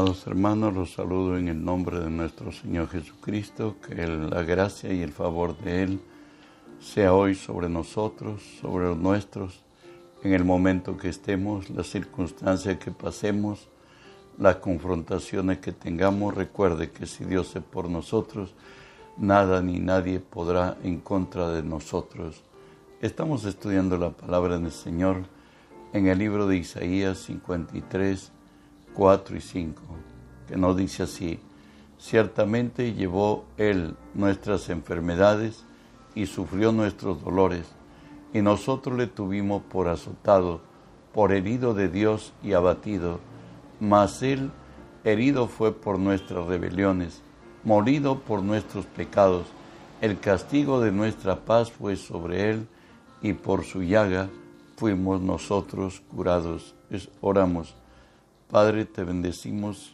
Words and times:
Amados 0.00 0.26
hermanos, 0.26 0.72
los 0.72 0.94
saludo 0.94 1.36
en 1.36 1.48
el 1.48 1.62
nombre 1.62 2.00
de 2.00 2.08
nuestro 2.08 2.52
Señor 2.52 2.88
Jesucristo, 2.88 3.76
que 3.86 4.06
la 4.06 4.42
gracia 4.44 4.90
y 4.90 5.02
el 5.02 5.12
favor 5.12 5.58
de 5.58 5.82
Él 5.82 6.00
sea 6.80 7.12
hoy 7.12 7.34
sobre 7.34 7.68
nosotros, 7.68 8.40
sobre 8.62 8.86
los 8.86 8.96
nuestros, 8.96 9.62
en 10.22 10.32
el 10.32 10.42
momento 10.42 10.96
que 10.96 11.10
estemos, 11.10 11.68
las 11.68 11.88
circunstancias 11.88 12.78
que 12.78 12.90
pasemos, 12.92 13.68
las 14.38 14.56
confrontaciones 14.56 15.58
que 15.58 15.72
tengamos. 15.72 16.34
Recuerde 16.34 16.90
que 16.90 17.04
si 17.04 17.26
Dios 17.26 17.54
es 17.54 17.62
por 17.62 17.90
nosotros, 17.90 18.54
nada 19.18 19.60
ni 19.60 19.80
nadie 19.80 20.18
podrá 20.18 20.78
en 20.82 21.00
contra 21.00 21.50
de 21.50 21.62
nosotros. 21.62 22.42
Estamos 23.02 23.44
estudiando 23.44 23.98
la 23.98 24.12
palabra 24.12 24.56
del 24.56 24.72
Señor 24.72 25.24
en 25.92 26.06
el 26.06 26.16
libro 26.16 26.46
de 26.46 26.56
Isaías 26.56 27.18
53, 27.18 28.32
4 28.94 29.36
y 29.36 29.40
5, 29.40 29.82
que 30.48 30.56
nos 30.56 30.76
dice 30.76 31.04
así, 31.04 31.40
ciertamente 31.98 32.94
llevó 32.94 33.44
Él 33.56 33.96
nuestras 34.14 34.68
enfermedades 34.68 35.64
y 36.14 36.26
sufrió 36.26 36.72
nuestros 36.72 37.22
dolores, 37.22 37.66
y 38.32 38.42
nosotros 38.42 38.96
le 38.96 39.06
tuvimos 39.06 39.62
por 39.62 39.88
azotado, 39.88 40.60
por 41.12 41.32
herido 41.32 41.74
de 41.74 41.88
Dios 41.88 42.32
y 42.42 42.52
abatido, 42.52 43.20
mas 43.80 44.22
Él 44.22 44.50
herido 45.04 45.46
fue 45.46 45.72
por 45.72 45.98
nuestras 45.98 46.46
rebeliones, 46.46 47.22
molido 47.64 48.20
por 48.20 48.42
nuestros 48.42 48.86
pecados, 48.86 49.46
el 50.00 50.18
castigo 50.18 50.80
de 50.80 50.92
nuestra 50.92 51.44
paz 51.44 51.70
fue 51.70 51.96
sobre 51.96 52.50
Él, 52.50 52.66
y 53.22 53.34
por 53.34 53.64
su 53.64 53.82
llaga 53.82 54.30
fuimos 54.76 55.20
nosotros 55.20 56.02
curados. 56.10 56.74
oramos. 57.20 57.79
Padre, 58.50 58.84
te 58.84 59.04
bendecimos 59.04 59.92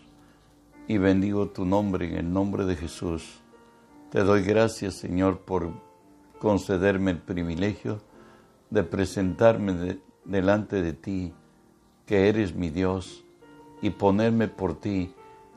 y 0.88 0.96
bendigo 0.96 1.48
tu 1.48 1.66
nombre 1.66 2.08
en 2.08 2.14
el 2.16 2.32
nombre 2.32 2.64
de 2.64 2.74
Jesús. 2.74 3.40
Te 4.10 4.20
doy 4.20 4.44
gracias, 4.44 4.94
Señor, 4.94 5.40
por 5.40 5.72
concederme 6.38 7.10
el 7.10 7.18
privilegio 7.18 8.00
de 8.70 8.82
presentarme 8.82 9.98
delante 10.24 10.80
de 10.80 10.94
ti, 10.94 11.34
que 12.06 12.30
eres 12.30 12.54
mi 12.54 12.70
Dios, 12.70 13.24
y 13.82 13.90
ponerme 13.90 14.48
por 14.48 14.80
ti 14.80 15.12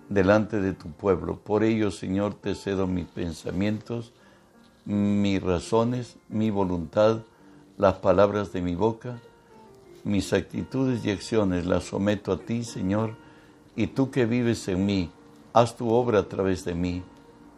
delante 0.09 0.59
de 0.59 0.73
tu 0.73 0.91
pueblo. 0.91 1.39
Por 1.39 1.63
ello, 1.63 1.91
Señor, 1.91 2.33
te 2.33 2.53
cedo 2.53 2.85
mis 2.85 3.05
pensamientos, 3.05 4.11
mis 4.83 5.41
razones, 5.41 6.17
mi 6.27 6.49
voluntad, 6.49 7.21
las 7.77 7.93
palabras 7.93 8.51
de 8.51 8.61
mi 8.61 8.75
boca 8.75 9.21
mis 10.03 10.33
actitudes 10.33 11.05
y 11.05 11.11
acciones 11.11 11.65
las 11.65 11.85
someto 11.85 12.31
a 12.31 12.39
ti, 12.39 12.63
Señor, 12.63 13.15
y 13.75 13.87
tú 13.87 14.11
que 14.11 14.25
vives 14.25 14.67
en 14.67 14.85
mí, 14.85 15.09
haz 15.53 15.75
tu 15.75 15.89
obra 15.89 16.19
a 16.19 16.27
través 16.27 16.65
de 16.65 16.75
mí. 16.75 17.03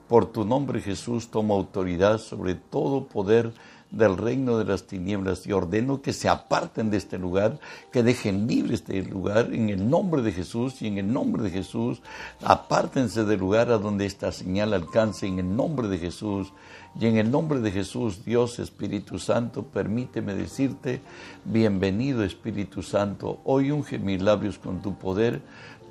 Por 0.07 0.25
tu 0.25 0.45
nombre, 0.45 0.81
Jesús, 0.81 1.29
tomo 1.29 1.55
autoridad 1.55 2.17
sobre 2.17 2.55
todo 2.55 3.05
poder 3.05 3.53
del 3.91 4.17
reino 4.17 4.57
de 4.57 4.65
las 4.65 4.87
tinieblas 4.87 5.45
y 5.45 5.51
ordeno 5.51 6.01
que 6.01 6.13
se 6.13 6.29
aparten 6.29 6.89
de 6.89 6.97
este 6.97 7.17
lugar, 7.17 7.59
que 7.91 8.03
dejen 8.03 8.47
libre 8.47 8.73
este 8.73 9.01
lugar 9.03 9.53
en 9.53 9.69
el 9.69 9.89
nombre 9.89 10.21
de 10.21 10.31
Jesús 10.31 10.81
y 10.81 10.87
en 10.87 10.97
el 10.97 11.11
nombre 11.11 11.43
de 11.43 11.49
Jesús, 11.49 12.01
apártense 12.41 13.25
del 13.25 13.39
lugar 13.39 13.69
a 13.69 13.77
donde 13.77 14.05
esta 14.05 14.31
señal 14.31 14.73
alcance 14.73 15.27
en 15.27 15.39
el 15.39 15.55
nombre 15.55 15.89
de 15.89 15.97
Jesús 15.97 16.53
y 16.99 17.05
en 17.05 17.17
el 17.17 17.29
nombre 17.29 17.59
de 17.59 17.71
Jesús, 17.71 18.23
Dios 18.25 18.59
Espíritu 18.59 19.19
Santo, 19.19 19.63
permíteme 19.63 20.35
decirte, 20.35 21.01
bienvenido 21.43 22.23
Espíritu 22.23 22.83
Santo, 22.83 23.39
hoy 23.43 23.71
unge 23.71 23.99
mis 23.99 24.21
labios 24.21 24.57
con 24.57 24.81
tu 24.81 24.95
poder, 24.95 25.41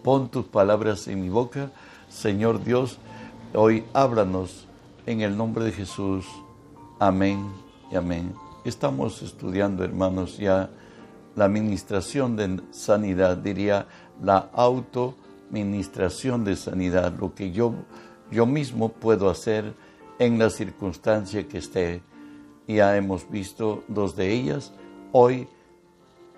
pon 0.03 0.31
tus 0.31 0.47
palabras 0.47 1.07
en 1.09 1.21
mi 1.21 1.29
boca, 1.29 1.71
Señor 2.09 2.65
Dios, 2.65 2.99
hoy 3.55 3.85
háblanos 3.93 4.67
en 5.07 5.21
el 5.21 5.37
nombre 5.37 5.65
de 5.65 5.73
Jesús. 5.73 6.27
Amén 6.99 7.70
amén. 7.97 8.35
Estamos 8.65 9.23
estudiando, 9.23 9.83
hermanos, 9.85 10.39
ya 10.39 10.71
la 11.35 11.47
administración 11.47 12.37
de 12.37 12.61
sanidad, 12.71 13.37
diría 13.37 13.87
la 14.23 14.51
autoministración 14.53 16.45
de 16.45 16.57
sanidad, 16.57 17.13
lo 17.19 17.35
que 17.35 17.53
yo, 17.53 17.75
yo 18.31 18.47
mismo 18.47 18.91
puedo 18.91 19.31
hacer 19.31 19.75
en 20.19 20.39
la 20.39 20.51
circunstancia 20.51 21.49
que 21.49 21.59
esté. 21.59 22.03
Ya 22.69 22.97
hemos 22.97 23.29
visto 23.31 23.83
dos 23.89 24.15
de 24.15 24.33
ellas. 24.33 24.73
Hoy 25.13 25.49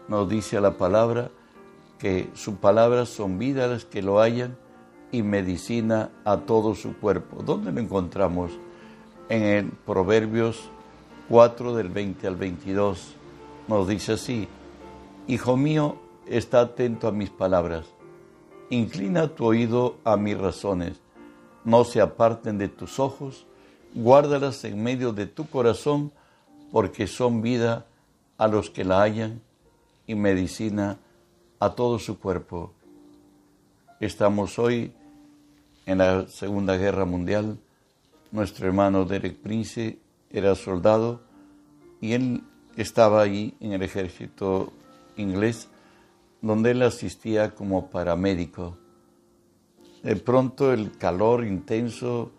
nos 0.08 0.28
dice 0.28 0.60
la 0.60 0.78
palabra 0.78 1.30
que 1.98 2.30
su 2.34 2.56
palabra 2.56 3.04
son 3.04 3.38
vida 3.38 3.66
las 3.66 3.84
que 3.84 4.02
lo 4.02 4.20
hayan 4.20 4.56
y 5.10 5.22
medicina 5.22 6.10
a 6.24 6.38
todo 6.38 6.74
su 6.74 6.96
cuerpo. 6.96 7.42
¿Dónde 7.42 7.72
lo 7.72 7.80
encontramos? 7.80 8.52
En 9.28 9.42
el 9.42 9.70
Proverbios 9.70 10.70
4 11.32 11.74
del 11.74 11.88
20 11.88 12.26
al 12.26 12.36
22. 12.36 13.14
Nos 13.66 13.88
dice 13.88 14.12
así, 14.12 14.48
Hijo 15.26 15.56
mío, 15.56 15.96
está 16.26 16.60
atento 16.60 17.08
a 17.08 17.10
mis 17.10 17.30
palabras, 17.30 17.86
inclina 18.68 19.28
tu 19.28 19.46
oído 19.46 19.96
a 20.04 20.18
mis 20.18 20.36
razones, 20.36 21.00
no 21.64 21.84
se 21.84 22.02
aparten 22.02 22.58
de 22.58 22.68
tus 22.68 23.00
ojos, 23.00 23.46
guárdalas 23.94 24.62
en 24.64 24.82
medio 24.82 25.14
de 25.14 25.24
tu 25.24 25.48
corazón, 25.48 26.12
porque 26.70 27.06
son 27.06 27.40
vida 27.40 27.86
a 28.36 28.46
los 28.46 28.68
que 28.68 28.84
la 28.84 29.00
hallan 29.00 29.40
y 30.06 30.14
medicina 30.14 30.98
a 31.60 31.70
todo 31.70 31.98
su 31.98 32.18
cuerpo. 32.18 32.74
Estamos 34.00 34.58
hoy 34.58 34.92
en 35.86 35.96
la 35.96 36.28
Segunda 36.28 36.76
Guerra 36.76 37.06
Mundial. 37.06 37.58
Nuestro 38.32 38.66
hermano 38.66 39.06
Derek 39.06 39.38
Prince 39.38 40.01
era 40.32 40.54
soldado 40.54 41.20
y 42.00 42.12
él 42.12 42.42
estaba 42.76 43.22
ahí 43.22 43.54
en 43.60 43.72
el 43.72 43.82
ejército 43.82 44.72
inglés, 45.16 45.68
donde 46.40 46.72
él 46.72 46.82
asistía 46.82 47.54
como 47.54 47.90
paramédico. 47.90 48.78
De 50.02 50.16
pronto 50.16 50.72
el 50.72 50.96
calor 50.96 51.44
intenso, 51.44 52.32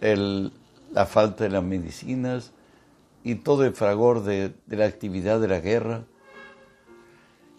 la 0.00 1.06
falta 1.06 1.44
de 1.44 1.50
las 1.50 1.62
medicinas 1.62 2.52
y 3.22 3.36
todo 3.36 3.64
el 3.64 3.74
fragor 3.74 4.24
de, 4.24 4.54
la 4.66 4.86
actividad 4.86 5.40
de 5.40 5.48
la 5.48 5.60
guerra, 5.60 6.04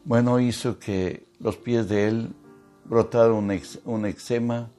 bueno, 0.03 0.39
hizo 0.39 0.79
que 0.79 1.27
los 1.39 1.57
pies 1.57 1.87
de 1.89 2.07
él 2.07 2.29
brotaron 2.85 3.49
un, 3.49 3.61
un 3.85 4.05
eczema 4.05 4.69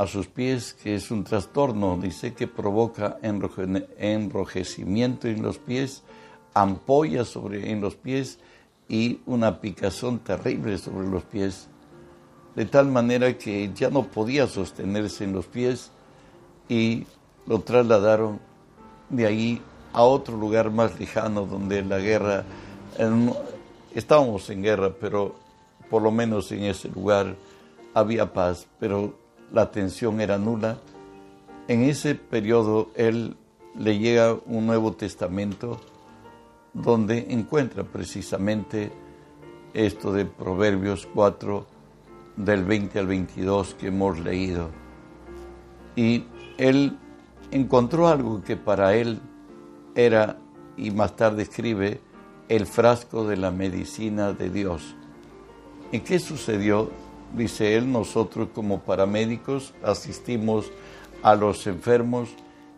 a 0.00 0.06
sus 0.06 0.28
pies, 0.28 0.72
que 0.72 0.94
es 0.94 1.10
un 1.10 1.24
trastorno, 1.24 1.98
dice 2.00 2.32
que 2.32 2.46
provoca 2.46 3.18
enrojecimiento 3.20 5.28
en 5.28 5.42
los 5.42 5.58
pies, 5.58 6.02
ampollas 6.54 7.28
sobre, 7.28 7.70
en 7.70 7.82
los 7.82 7.96
pies 7.96 8.38
y 8.88 9.20
una 9.26 9.60
picazón 9.60 10.20
terrible 10.20 10.78
sobre 10.78 11.06
los 11.06 11.24
pies, 11.24 11.68
de 12.56 12.64
tal 12.64 12.86
manera 12.86 13.36
que 13.36 13.70
ya 13.74 13.90
no 13.90 14.04
podía 14.04 14.46
sostenerse 14.46 15.24
en 15.24 15.34
los 15.34 15.44
pies 15.44 15.90
y 16.66 17.04
lo 17.46 17.60
trasladaron 17.60 18.40
de 19.10 19.26
ahí 19.26 19.60
a 19.92 20.02
otro 20.02 20.34
lugar 20.34 20.70
más 20.70 20.98
lejano 20.98 21.44
donde 21.44 21.82
la 21.82 21.98
guerra, 21.98 22.46
estábamos 23.94 24.48
en 24.48 24.62
guerra, 24.62 24.94
pero 24.98 25.34
por 25.90 26.00
lo 26.00 26.10
menos 26.10 26.50
en 26.52 26.64
ese 26.64 26.88
lugar 26.88 27.36
había 27.92 28.32
paz, 28.32 28.66
pero 28.78 29.19
la 29.52 29.70
tensión 29.70 30.20
era 30.20 30.38
nula. 30.38 30.78
En 31.68 31.82
ese 31.82 32.14
periodo 32.14 32.90
él 32.94 33.36
le 33.78 33.98
llega 33.98 34.36
un 34.46 34.66
Nuevo 34.66 34.92
Testamento 34.92 35.80
donde 36.72 37.26
encuentra 37.30 37.84
precisamente 37.84 38.92
esto 39.74 40.12
de 40.12 40.24
Proverbios 40.24 41.08
4 41.14 41.66
del 42.36 42.64
20 42.64 42.98
al 42.98 43.06
22 43.06 43.74
que 43.74 43.88
hemos 43.88 44.18
leído. 44.18 44.70
Y 45.96 46.24
él 46.58 46.96
encontró 47.50 48.08
algo 48.08 48.42
que 48.42 48.56
para 48.56 48.94
él 48.94 49.20
era, 49.94 50.38
y 50.76 50.90
más 50.90 51.16
tarde 51.16 51.42
escribe, 51.42 52.00
el 52.48 52.66
frasco 52.66 53.26
de 53.26 53.36
la 53.36 53.50
medicina 53.50 54.32
de 54.32 54.50
Dios. 54.50 54.94
¿Y 55.92 56.00
qué 56.00 56.18
sucedió? 56.18 56.90
Dice 57.34 57.76
él, 57.76 57.90
nosotros 57.90 58.48
como 58.54 58.80
paramédicos 58.80 59.72
asistimos 59.84 60.70
a 61.22 61.34
los 61.34 61.66
enfermos 61.66 62.30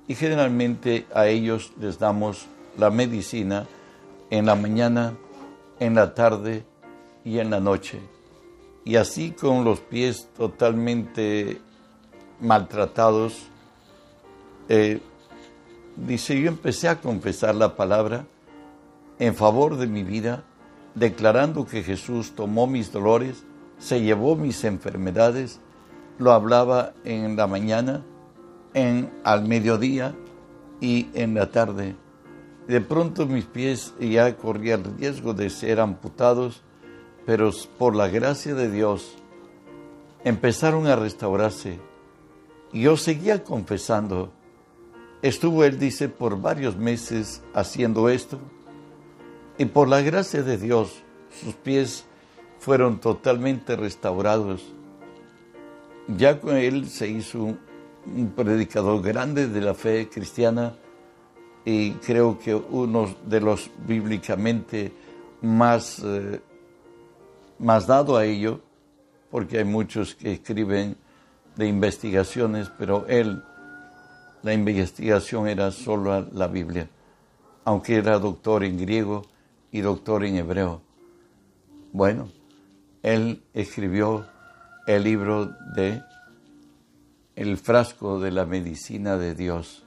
y 0.08 0.14
generalmente 0.14 1.06
a 1.14 1.28
ellos 1.28 1.72
les 1.80 1.98
damos 1.98 2.46
la 2.76 2.90
medicina 2.90 3.66
en 4.30 4.46
la 4.46 4.54
mañana, 4.54 5.14
en 5.80 5.94
la 5.94 6.14
tarde 6.14 6.64
y 7.24 7.38
en 7.38 7.50
la 7.50 7.60
noche. 7.60 8.00
Y 8.84 8.96
así 8.96 9.30
con 9.30 9.64
los 9.64 9.80
pies 9.80 10.28
totalmente 10.36 11.60
maltratados, 12.40 13.46
eh, 14.68 15.00
dice, 15.96 16.40
yo 16.40 16.48
empecé 16.48 16.88
a 16.88 17.00
confesar 17.00 17.54
la 17.54 17.76
palabra 17.76 18.26
en 19.18 19.34
favor 19.34 19.76
de 19.76 19.86
mi 19.86 20.02
vida, 20.02 20.44
declarando 20.94 21.64
que 21.64 21.82
Jesús 21.82 22.34
tomó 22.34 22.66
mis 22.66 22.90
dolores, 22.90 23.44
se 23.82 24.00
llevó 24.00 24.36
mis 24.36 24.62
enfermedades 24.64 25.60
lo 26.18 26.32
hablaba 26.32 26.94
en 27.04 27.36
la 27.36 27.48
mañana, 27.48 28.04
en 28.74 29.12
al 29.24 29.46
mediodía 29.46 30.14
y 30.80 31.08
en 31.14 31.34
la 31.34 31.50
tarde. 31.50 31.96
De 32.68 32.80
pronto 32.80 33.26
mis 33.26 33.44
pies 33.44 33.92
ya 33.98 34.36
corrían 34.36 34.84
el 34.84 34.98
riesgo 34.98 35.34
de 35.34 35.50
ser 35.50 35.80
amputados, 35.80 36.62
pero 37.26 37.50
por 37.76 37.96
la 37.96 38.08
gracia 38.08 38.54
de 38.54 38.70
Dios 38.70 39.16
empezaron 40.22 40.86
a 40.86 40.94
restaurarse. 40.94 41.80
Yo 42.72 42.96
seguía 42.96 43.42
confesando. 43.42 44.32
Estuvo, 45.22 45.64
él 45.64 45.78
dice, 45.78 46.08
por 46.08 46.40
varios 46.40 46.76
meses 46.76 47.42
haciendo 47.52 48.08
esto. 48.08 48.38
Y 49.58 49.66
por 49.66 49.88
la 49.88 50.00
gracia 50.00 50.42
de 50.42 50.56
Dios, 50.56 51.02
sus 51.42 51.54
pies 51.54 52.06
fueron 52.62 53.00
totalmente 53.00 53.74
restaurados. 53.74 54.62
Ya 56.06 56.40
con 56.40 56.56
él 56.56 56.88
se 56.88 57.08
hizo 57.08 57.56
un 58.06 58.32
predicador 58.36 59.02
grande 59.02 59.48
de 59.48 59.60
la 59.60 59.74
fe 59.74 60.08
cristiana 60.08 60.72
y 61.64 61.90
creo 61.94 62.38
que 62.38 62.54
uno 62.54 63.16
de 63.26 63.40
los 63.40 63.68
bíblicamente 63.84 64.92
más, 65.40 66.02
eh, 66.04 66.40
más 67.58 67.88
dado 67.88 68.16
a 68.16 68.24
ello, 68.24 68.60
porque 69.28 69.58
hay 69.58 69.64
muchos 69.64 70.14
que 70.14 70.34
escriben 70.34 70.96
de 71.56 71.66
investigaciones, 71.66 72.70
pero 72.78 73.06
él, 73.08 73.42
la 74.42 74.54
investigación 74.54 75.48
era 75.48 75.72
solo 75.72 76.28
la 76.32 76.46
Biblia, 76.46 76.88
aunque 77.64 77.96
era 77.96 78.20
doctor 78.20 78.62
en 78.62 78.78
griego 78.78 79.22
y 79.72 79.80
doctor 79.80 80.24
en 80.24 80.36
hebreo. 80.36 80.80
Bueno, 81.92 82.28
él 83.02 83.42
escribió 83.52 84.26
el 84.86 85.04
libro 85.04 85.46
de 85.74 86.02
El 87.34 87.56
frasco 87.56 88.20
de 88.20 88.30
la 88.30 88.46
medicina 88.46 89.16
de 89.16 89.34
Dios. 89.34 89.84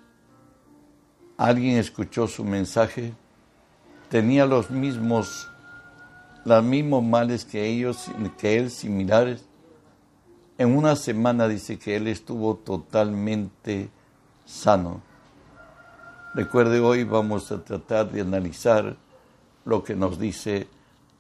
Alguien 1.38 1.78
escuchó 1.78 2.28
su 2.28 2.44
mensaje, 2.44 3.14
tenía 4.10 4.46
los 4.46 4.70
mismos 4.70 5.50
mismos 6.64 7.04
males 7.04 7.44
que 7.44 7.66
ellos, 7.66 8.12
que 8.38 8.58
él, 8.58 8.70
similares. 8.70 9.46
En 10.58 10.78
una 10.78 10.96
semana 10.96 11.48
dice 11.48 11.80
que 11.80 11.96
él 11.96 12.08
estuvo 12.08 12.56
totalmente 12.56 13.90
sano. 14.46 15.02
Recuerde, 16.36 16.80
hoy 16.80 17.04
vamos 17.04 17.52
a 17.52 17.64
tratar 17.64 18.12
de 18.12 18.22
analizar 18.22 18.96
lo 19.66 19.84
que 19.84 19.96
nos 19.96 20.20
dice 20.20 20.68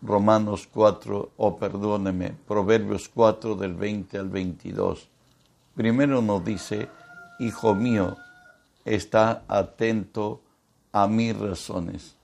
Romanos 0.05 0.69
4, 0.71 1.31
o 1.35 1.57
perdóneme, 1.57 2.35
Proverbios 2.47 3.09
4 3.09 3.55
del 3.55 3.73
20 3.73 4.19
al 4.19 4.29
22. 4.29 5.09
Primero 5.73 6.21
nos 6.21 6.45
dice, 6.45 6.89
Hijo 7.39 7.73
mío, 7.73 8.15
está 8.85 9.43
atento 9.47 10.41
a 10.91 11.07
mis 11.07 11.37
razones. 11.37 12.15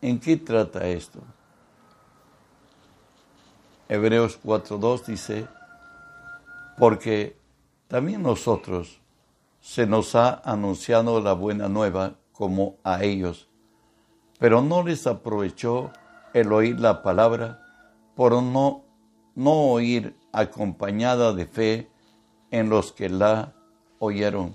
¿En 0.00 0.20
qué 0.20 0.36
trata 0.36 0.86
esto? 0.86 1.20
Hebreos 3.88 4.38
4.2 4.44 5.06
dice, 5.06 5.48
porque 6.76 7.36
también 7.88 8.22
nosotros 8.22 9.00
se 9.60 9.86
nos 9.86 10.14
ha 10.14 10.42
anunciado 10.44 11.20
la 11.20 11.32
buena 11.32 11.68
nueva 11.68 12.16
como 12.32 12.76
a 12.84 13.02
ellos, 13.02 13.48
pero 14.38 14.60
no 14.62 14.82
les 14.82 15.06
aprovechó 15.06 15.90
el 16.34 16.52
oír 16.52 16.78
la 16.78 17.02
palabra 17.02 17.62
por 18.14 18.42
no, 18.42 18.82
no 19.34 19.52
oír 19.52 20.14
acompañada 20.32 21.32
de 21.32 21.46
fe 21.46 21.88
en 22.50 22.68
los 22.68 22.92
que 22.92 23.08
la 23.08 23.54
oyeron. 23.98 24.54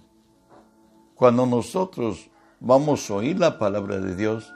Cuando 1.16 1.46
nosotros 1.46 2.30
vamos 2.60 3.10
a 3.10 3.16
oír 3.16 3.40
la 3.40 3.58
palabra 3.58 4.00
de 4.00 4.16
Dios, 4.16 4.54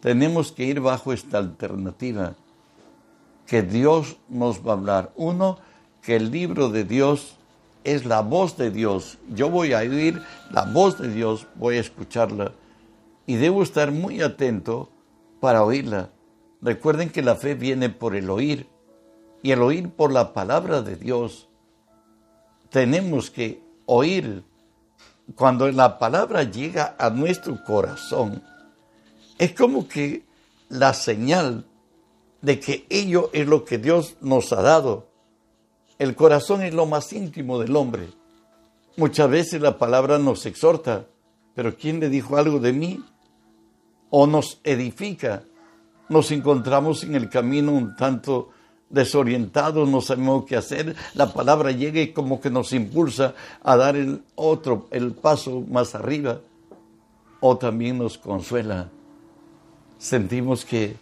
tenemos 0.00 0.52
que 0.52 0.64
ir 0.64 0.80
bajo 0.80 1.12
esta 1.12 1.38
alternativa 1.38 2.34
que 3.46 3.62
Dios 3.62 4.16
nos 4.28 4.66
va 4.66 4.72
a 4.72 4.76
hablar. 4.76 5.12
Uno, 5.16 5.58
que 6.02 6.16
el 6.16 6.30
libro 6.30 6.68
de 6.68 6.84
Dios 6.84 7.36
es 7.84 8.04
la 8.04 8.20
voz 8.20 8.56
de 8.56 8.70
Dios. 8.70 9.18
Yo 9.30 9.50
voy 9.50 9.72
a 9.72 9.78
oír 9.78 10.20
la 10.50 10.64
voz 10.64 10.98
de 10.98 11.08
Dios, 11.08 11.46
voy 11.54 11.76
a 11.76 11.80
escucharla 11.80 12.52
y 13.26 13.36
debo 13.36 13.62
estar 13.62 13.92
muy 13.92 14.20
atento 14.20 14.88
para 15.40 15.62
oírla. 15.62 16.10
Recuerden 16.64 17.10
que 17.10 17.20
la 17.20 17.36
fe 17.36 17.54
viene 17.54 17.90
por 17.90 18.16
el 18.16 18.30
oír 18.30 18.66
y 19.42 19.52
el 19.52 19.60
oír 19.60 19.90
por 19.90 20.10
la 20.10 20.32
palabra 20.32 20.80
de 20.80 20.96
Dios. 20.96 21.50
Tenemos 22.70 23.30
que 23.30 23.62
oír 23.84 24.42
cuando 25.36 25.70
la 25.70 25.98
palabra 25.98 26.44
llega 26.44 26.96
a 26.98 27.10
nuestro 27.10 27.62
corazón. 27.64 28.42
Es 29.36 29.52
como 29.52 29.86
que 29.86 30.24
la 30.70 30.94
señal 30.94 31.66
de 32.40 32.58
que 32.58 32.86
ello 32.88 33.28
es 33.34 33.46
lo 33.46 33.66
que 33.66 33.76
Dios 33.76 34.16
nos 34.22 34.50
ha 34.54 34.62
dado. 34.62 35.10
El 35.98 36.16
corazón 36.16 36.62
es 36.62 36.72
lo 36.72 36.86
más 36.86 37.12
íntimo 37.12 37.58
del 37.58 37.76
hombre. 37.76 38.08
Muchas 38.96 39.28
veces 39.28 39.60
la 39.60 39.76
palabra 39.76 40.18
nos 40.18 40.46
exhorta, 40.46 41.08
pero 41.54 41.76
¿quién 41.76 42.00
le 42.00 42.08
dijo 42.08 42.38
algo 42.38 42.58
de 42.58 42.72
mí? 42.72 43.04
O 44.08 44.26
nos 44.26 44.60
edifica. 44.64 45.44
Nos 46.08 46.30
encontramos 46.30 47.02
en 47.04 47.14
el 47.14 47.28
camino 47.28 47.72
un 47.72 47.96
tanto 47.96 48.50
desorientados, 48.90 49.88
no 49.88 50.00
sabemos 50.00 50.44
qué 50.44 50.56
hacer. 50.56 50.94
La 51.14 51.32
palabra 51.32 51.70
llega 51.72 52.00
y 52.00 52.12
como 52.12 52.40
que 52.40 52.50
nos 52.50 52.72
impulsa 52.72 53.34
a 53.62 53.76
dar 53.76 53.96
el 53.96 54.22
otro, 54.34 54.86
el 54.90 55.12
paso 55.12 55.62
más 55.68 55.94
arriba. 55.94 56.40
O 57.40 57.58
también 57.58 57.98
nos 57.98 58.16
consuela. 58.16 58.88
Sentimos 59.98 60.64
que 60.64 60.96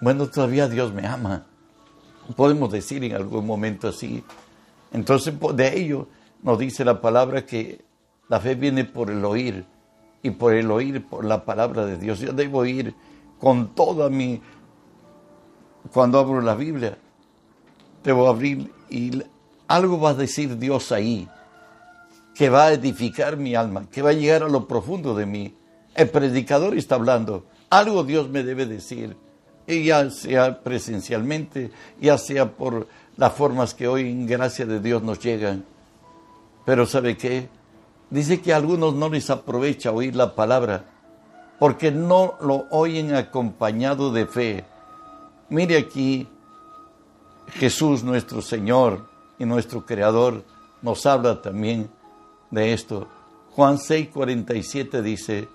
bueno, 0.00 0.28
todavía 0.28 0.66
Dios 0.66 0.94
me 0.94 1.06
ama. 1.06 1.44
Podemos 2.34 2.72
decir 2.72 3.04
en 3.04 3.14
algún 3.14 3.44
momento 3.44 3.88
así. 3.88 4.24
Entonces, 4.92 5.34
de 5.54 5.78
ello 5.78 6.08
nos 6.42 6.58
dice 6.58 6.86
la 6.86 7.02
palabra 7.02 7.44
que 7.44 7.82
la 8.28 8.40
fe 8.40 8.54
viene 8.54 8.84
por 8.84 9.10
el 9.10 9.22
oír 9.26 9.66
y 10.22 10.30
por 10.30 10.54
el 10.54 10.70
oír 10.70 11.06
por 11.06 11.26
la 11.26 11.44
palabra 11.44 11.84
de 11.84 11.98
Dios. 11.98 12.18
Yo 12.20 12.32
debo 12.32 12.60
oír 12.60 12.94
con 13.40 13.74
toda 13.74 14.08
mi... 14.10 14.40
Cuando 15.92 16.18
abro 16.18 16.40
la 16.40 16.54
Biblia, 16.54 16.98
debo 18.04 18.28
abrir 18.28 18.70
y 18.90 19.22
algo 19.66 19.98
va 19.98 20.10
a 20.10 20.14
decir 20.14 20.58
Dios 20.58 20.92
ahí, 20.92 21.26
que 22.34 22.50
va 22.50 22.66
a 22.66 22.72
edificar 22.72 23.36
mi 23.36 23.54
alma, 23.54 23.86
que 23.90 24.02
va 24.02 24.10
a 24.10 24.12
llegar 24.12 24.42
a 24.42 24.48
lo 24.48 24.68
profundo 24.68 25.14
de 25.14 25.26
mí. 25.26 25.54
El 25.94 26.10
predicador 26.10 26.76
está 26.76 26.96
hablando, 26.96 27.46
algo 27.70 28.04
Dios 28.04 28.28
me 28.28 28.42
debe 28.42 28.66
decir 28.66 29.16
ya 29.78 30.10
sea 30.10 30.62
presencialmente, 30.62 31.70
ya 32.00 32.18
sea 32.18 32.50
por 32.50 32.88
las 33.16 33.32
formas 33.32 33.74
que 33.74 33.86
hoy 33.86 34.10
en 34.10 34.26
gracia 34.26 34.66
de 34.66 34.80
Dios 34.80 35.02
nos 35.02 35.20
llegan. 35.20 35.64
Pero 36.64 36.86
¿sabe 36.86 37.16
qué? 37.16 37.48
Dice 38.10 38.40
que 38.40 38.52
a 38.52 38.56
algunos 38.56 38.94
no 38.94 39.08
les 39.08 39.30
aprovecha 39.30 39.92
oír 39.92 40.16
la 40.16 40.34
palabra 40.34 40.84
porque 41.60 41.92
no 41.92 42.38
lo 42.40 42.66
oyen 42.70 43.14
acompañado 43.14 44.10
de 44.10 44.24
fe. 44.24 44.64
Mire 45.50 45.76
aquí, 45.76 46.26
Jesús 47.48 48.02
nuestro 48.02 48.40
Señor 48.40 49.06
y 49.38 49.44
nuestro 49.44 49.84
Creador 49.84 50.42
nos 50.80 51.04
habla 51.04 51.42
también 51.42 51.90
de 52.50 52.72
esto. 52.72 53.08
Juan 53.50 53.76
6, 53.76 54.08
47 54.08 55.02
dice, 55.02 55.50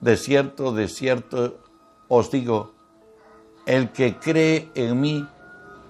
de 0.00 0.16
cierto, 0.16 0.70
de 0.72 0.86
cierto 0.86 1.58
os 2.06 2.30
digo, 2.30 2.72
el 3.66 3.90
que 3.90 4.14
cree 4.16 4.70
en 4.76 5.00
mí 5.00 5.26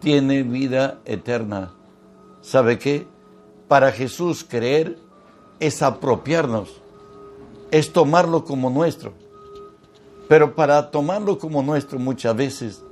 tiene 0.00 0.44
vida 0.44 1.00
eterna. 1.04 1.74
¿Sabe 2.40 2.78
qué? 2.78 3.06
Para 3.68 3.92
Jesús 3.92 4.46
creer 4.48 4.96
es 5.60 5.82
apropiarnos, 5.82 6.80
es 7.70 7.92
tomarlo 7.92 8.46
como 8.46 8.70
nuestro. 8.70 9.27
Pero 10.28 10.54
para 10.54 10.90
tomarlo 10.90 11.38
como 11.38 11.62
nuestro 11.62 11.98
muchas 11.98 12.36
veces 12.36 12.82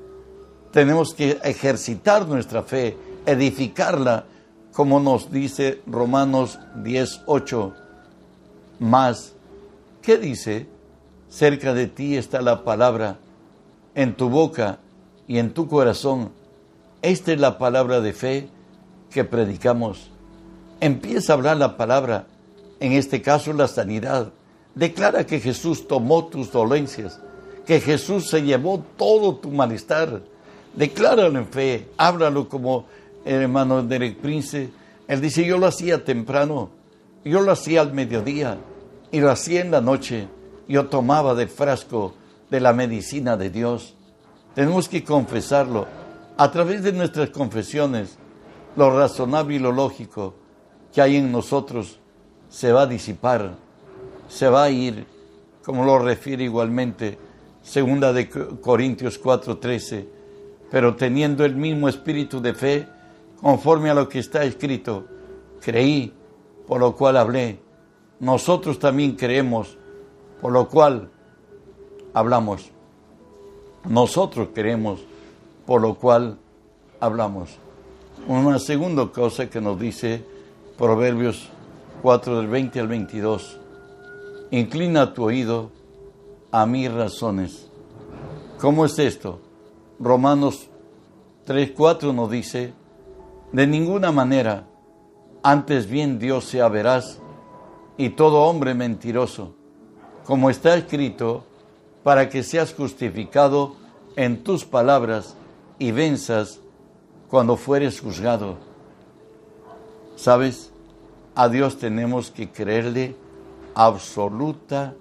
tenemos 0.72 1.14
que 1.14 1.38
ejercitar 1.44 2.26
nuestra 2.26 2.62
fe, 2.62 2.96
edificarla, 3.24 4.24
como 4.72 5.00
nos 5.00 5.30
dice 5.30 5.80
Romanos 5.86 6.58
10:8. 6.82 7.72
Más, 8.78 9.32
¿qué 10.02 10.18
dice? 10.18 10.66
Cerca 11.28 11.72
de 11.72 11.86
ti 11.86 12.16
está 12.16 12.42
la 12.42 12.62
palabra 12.62 13.18
en 13.94 14.14
tu 14.14 14.28
boca 14.28 14.78
y 15.26 15.38
en 15.38 15.54
tu 15.54 15.66
corazón. 15.66 16.30
Esta 17.02 17.32
es 17.32 17.40
la 17.40 17.58
palabra 17.58 18.00
de 18.00 18.12
fe 18.12 18.48
que 19.10 19.24
predicamos. 19.24 20.10
Empieza 20.80 21.32
a 21.32 21.36
hablar 21.36 21.56
la 21.56 21.76
palabra, 21.76 22.26
en 22.80 22.92
este 22.92 23.22
caso 23.22 23.52
la 23.54 23.68
sanidad. 23.68 24.32
Declara 24.74 25.24
que 25.24 25.40
Jesús 25.40 25.88
tomó 25.88 26.26
tus 26.26 26.52
dolencias, 26.52 27.18
que 27.66 27.80
Jesús 27.80 28.30
se 28.30 28.42
llevó 28.42 28.82
todo 28.96 29.36
tu 29.36 29.50
malestar. 29.50 30.22
Decláralo 30.74 31.38
en 31.38 31.46
fe, 31.46 31.88
háblalo 31.96 32.48
como 32.48 32.86
el 33.24 33.42
hermano 33.42 33.82
Derek 33.82 34.18
Prince, 34.18 34.70
él 35.08 35.20
dice, 35.20 35.44
yo 35.44 35.58
lo 35.58 35.66
hacía 35.66 36.04
temprano, 36.04 36.70
yo 37.24 37.40
lo 37.40 37.52
hacía 37.52 37.80
al 37.80 37.92
mediodía 37.92 38.58
y 39.10 39.20
lo 39.20 39.30
hacía 39.30 39.60
en 39.60 39.70
la 39.70 39.80
noche. 39.80 40.28
Yo 40.68 40.86
tomaba 40.86 41.34
del 41.34 41.48
frasco 41.48 42.14
de 42.50 42.60
la 42.60 42.72
medicina 42.72 43.36
de 43.36 43.50
Dios. 43.50 43.94
Tenemos 44.54 44.88
que 44.88 45.04
confesarlo. 45.04 45.86
A 46.38 46.50
través 46.50 46.82
de 46.82 46.92
nuestras 46.92 47.30
confesiones, 47.30 48.18
lo 48.76 48.96
razonable 48.96 49.54
y 49.54 49.58
lo 49.58 49.72
lógico 49.72 50.34
que 50.92 51.00
hay 51.00 51.16
en 51.16 51.32
nosotros 51.32 51.98
se 52.48 52.72
va 52.72 52.82
a 52.82 52.86
disipar, 52.86 53.54
se 54.28 54.48
va 54.48 54.64
a 54.64 54.70
ir, 54.70 55.06
como 55.64 55.84
lo 55.84 55.98
refiere 55.98 56.44
igualmente 56.44 57.18
segunda 57.66 58.12
de 58.12 58.28
Corintios 58.28 59.18
4:13, 59.18 60.06
pero 60.70 60.94
teniendo 60.94 61.44
el 61.44 61.56
mismo 61.56 61.88
espíritu 61.88 62.40
de 62.40 62.54
fe, 62.54 62.86
conforme 63.40 63.90
a 63.90 63.94
lo 63.94 64.08
que 64.08 64.20
está 64.20 64.44
escrito, 64.44 65.04
creí, 65.60 66.12
por 66.66 66.80
lo 66.80 66.94
cual 66.94 67.16
hablé. 67.16 67.58
Nosotros 68.20 68.78
también 68.78 69.16
creemos, 69.16 69.76
por 70.40 70.52
lo 70.52 70.68
cual 70.68 71.10
hablamos. 72.14 72.70
Nosotros 73.88 74.48
creemos, 74.54 75.00
por 75.66 75.82
lo 75.82 75.96
cual 75.96 76.38
hablamos. 77.00 77.58
Una 78.28 78.60
segunda 78.60 79.08
cosa 79.08 79.50
que 79.50 79.60
nos 79.60 79.78
dice 79.78 80.24
Proverbios 80.78 81.48
4 82.02 82.38
del 82.38 82.46
20 82.46 82.80
al 82.80 82.88
22. 82.88 83.58
Inclina 84.52 85.12
tu 85.12 85.24
oído 85.24 85.70
a 86.56 86.64
mis 86.64 86.90
razones. 86.90 87.68
¿Cómo 88.58 88.86
es 88.86 88.98
esto? 88.98 89.40
Romanos 90.00 90.70
3, 91.44 91.72
4 91.76 92.14
nos 92.14 92.30
dice, 92.30 92.72
de 93.52 93.66
ninguna 93.66 94.10
manera, 94.10 94.66
antes 95.42 95.86
bien 95.86 96.18
Dios 96.18 96.46
sea 96.46 96.70
veraz 96.70 97.18
y 97.98 98.08
todo 98.08 98.44
hombre 98.44 98.72
mentiroso, 98.72 99.52
como 100.24 100.48
está 100.48 100.74
escrito, 100.76 101.44
para 102.02 102.30
que 102.30 102.42
seas 102.42 102.72
justificado 102.72 103.76
en 104.16 104.42
tus 104.42 104.64
palabras 104.64 105.36
y 105.78 105.90
venzas 105.90 106.60
cuando 107.28 107.58
fueres 107.58 108.00
juzgado. 108.00 108.56
¿Sabes? 110.16 110.72
A 111.34 111.50
Dios 111.50 111.76
tenemos 111.76 112.30
que 112.30 112.50
creerle 112.50 113.14
absolutamente. 113.74 114.96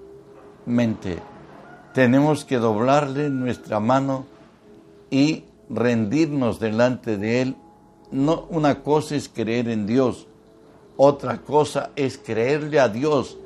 Tenemos 1.96 2.44
que 2.44 2.58
doblarle 2.58 3.30
nuestra 3.30 3.80
mano 3.80 4.26
y 5.10 5.46
rendirnos 5.70 6.60
delante 6.60 7.16
de 7.16 7.42
Él. 7.42 7.56
No, 8.12 8.48
una 8.50 8.84
cosa 8.84 9.16
es 9.16 9.30
creer 9.30 9.70
en 9.70 9.88
Dios, 9.88 10.28
otra 10.98 11.38
cosa 11.38 11.92
es 11.96 12.18
creerle 12.18 12.82
a 12.82 12.90
Dios, 12.90 13.38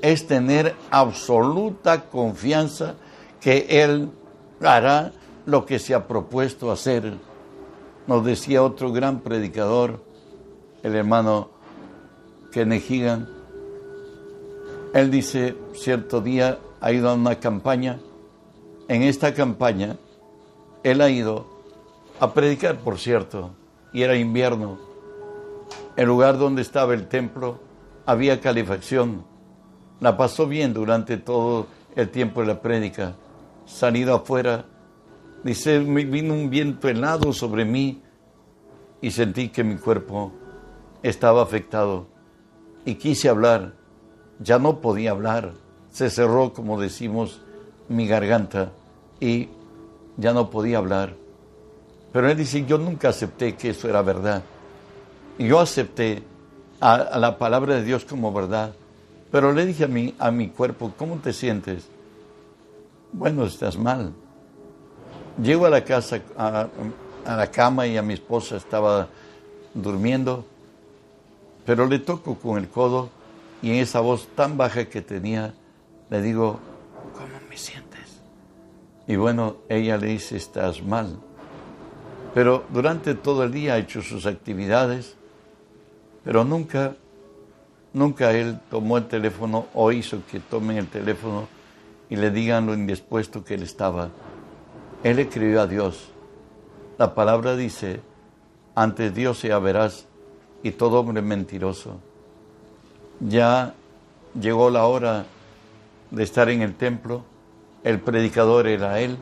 es 0.00 0.28
tener 0.28 0.76
absoluta 0.92 2.02
confianza 2.02 2.94
que 3.40 3.66
Él 3.68 4.12
hará 4.60 5.10
lo 5.44 5.66
que 5.66 5.80
se 5.80 5.92
ha 5.92 6.06
propuesto 6.06 6.70
hacer. 6.70 7.14
Nos 8.06 8.24
decía 8.24 8.62
otro 8.62 8.92
gran 8.92 9.22
predicador, 9.22 10.04
el 10.84 10.94
hermano 10.94 11.50
Kenehigan. 12.52 13.28
Él 14.94 15.10
dice, 15.10 15.56
cierto 15.74 16.20
día 16.20 16.60
ha 16.80 16.92
ido 16.92 17.08
a 17.08 17.14
una 17.14 17.40
campaña. 17.40 17.98
En 18.88 19.02
esta 19.02 19.34
campaña, 19.34 19.96
él 20.82 21.00
ha 21.00 21.10
ido 21.10 21.46
a 22.20 22.32
predicar, 22.32 22.78
por 22.78 22.98
cierto, 22.98 23.50
y 23.92 24.02
era 24.02 24.16
invierno. 24.16 24.78
El 25.96 26.06
lugar 26.06 26.38
donde 26.38 26.62
estaba 26.62 26.94
el 26.94 27.08
templo 27.08 27.58
había 28.06 28.40
calefacción. 28.40 29.24
La 30.00 30.16
pasó 30.16 30.46
bien 30.46 30.72
durante 30.72 31.16
todo 31.16 31.66
el 31.96 32.08
tiempo 32.08 32.40
de 32.40 32.46
la 32.46 32.62
prédica. 32.62 33.16
Salido 33.66 34.14
afuera, 34.14 34.64
dice, 35.42 35.80
vino 35.80 36.34
un 36.34 36.48
viento 36.48 36.88
helado 36.88 37.32
sobre 37.32 37.64
mí 37.64 38.02
y 39.00 39.10
sentí 39.10 39.48
que 39.48 39.64
mi 39.64 39.76
cuerpo 39.76 40.32
estaba 41.02 41.42
afectado 41.42 42.06
y 42.84 42.94
quise 42.94 43.28
hablar. 43.28 43.74
Ya 44.40 44.58
no 44.58 44.80
podía 44.80 45.10
hablar. 45.10 45.52
Se 45.92 46.10
cerró, 46.10 46.52
como 46.52 46.80
decimos, 46.80 47.40
mi 47.88 48.06
garganta 48.06 48.70
y 49.20 49.48
ya 50.16 50.32
no 50.32 50.50
podía 50.50 50.78
hablar. 50.78 51.14
Pero 52.12 52.30
él 52.30 52.36
dice, 52.36 52.64
yo 52.66 52.78
nunca 52.78 53.10
acepté 53.10 53.54
que 53.54 53.70
eso 53.70 53.88
era 53.88 54.02
verdad. 54.02 54.42
Yo 55.38 55.60
acepté 55.60 56.22
a, 56.80 57.18
la 57.18 57.38
palabra 57.38 57.76
de 57.76 57.84
Dios 57.84 58.04
como 58.04 58.32
verdad. 58.32 58.74
Pero 59.30 59.52
le 59.52 59.66
dije 59.66 59.84
a 59.84 59.88
mi, 59.88 60.14
a 60.18 60.30
mi 60.30 60.48
cuerpo, 60.48 60.92
¿cómo 60.96 61.16
te 61.16 61.32
sientes? 61.32 61.86
Bueno, 63.12 63.44
estás 63.44 63.76
mal. 63.76 64.12
Llego 65.42 65.66
a 65.66 65.70
la 65.70 65.84
casa, 65.84 66.20
a, 66.36 66.68
a 67.24 67.36
la 67.36 67.50
cama 67.50 67.86
y 67.86 67.96
a 67.96 68.02
mi 68.02 68.14
esposa 68.14 68.56
estaba 68.56 69.08
durmiendo, 69.74 70.44
pero 71.66 71.86
le 71.86 71.98
toco 71.98 72.36
con 72.36 72.58
el 72.58 72.68
codo 72.68 73.10
y 73.62 73.70
en 73.70 73.76
esa 73.76 74.00
voz 74.00 74.28
tan 74.34 74.56
baja 74.56 74.86
que 74.86 75.02
tenía, 75.02 75.54
le 76.10 76.22
digo, 76.22 76.60
¿cómo 77.14 77.28
me 77.48 77.56
sientes? 77.56 78.20
Y 79.06 79.16
bueno, 79.16 79.56
ella 79.68 79.96
le 79.96 80.08
dice, 80.08 80.36
estás 80.36 80.82
mal. 80.82 81.18
Pero 82.34 82.64
durante 82.70 83.14
todo 83.14 83.44
el 83.44 83.52
día 83.52 83.74
ha 83.74 83.78
hecho 83.78 84.02
sus 84.02 84.26
actividades, 84.26 85.16
pero 86.24 86.44
nunca, 86.44 86.96
nunca 87.92 88.32
él 88.32 88.60
tomó 88.70 88.98
el 88.98 89.08
teléfono 89.08 89.66
o 89.74 89.92
hizo 89.92 90.22
que 90.30 90.40
tomen 90.40 90.76
el 90.76 90.88
teléfono 90.88 91.48
y 92.10 92.16
le 92.16 92.30
digan 92.30 92.66
lo 92.66 92.74
indispuesto 92.74 93.44
que 93.44 93.54
él 93.54 93.62
estaba. 93.62 94.10
Él 95.02 95.18
escribió 95.18 95.62
a 95.62 95.66
Dios 95.66 96.10
la 96.98 97.14
palabra 97.14 97.54
dice, 97.54 98.00
ante 98.74 99.12
Dios 99.12 99.38
sea 99.38 99.60
verás 99.60 100.06
y 100.64 100.72
todo 100.72 100.98
hombre 100.98 101.22
mentiroso. 101.22 102.00
Ya 103.20 103.74
llegó 104.38 104.68
la 104.68 104.84
hora 104.84 105.24
de 106.10 106.22
estar 106.22 106.48
en 106.48 106.62
el 106.62 106.74
templo, 106.74 107.24
el 107.84 108.00
predicador 108.00 108.66
era 108.66 109.00
él, 109.00 109.16